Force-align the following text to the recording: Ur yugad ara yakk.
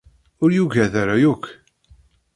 Ur 0.43 0.49
yugad 0.53 0.93
ara 1.01 1.15
yakk. 1.21 1.43